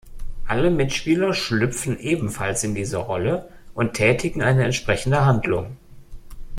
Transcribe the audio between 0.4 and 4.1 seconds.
Alle Mitspieler "schlüpfen" ebenfalls in diese Rolle und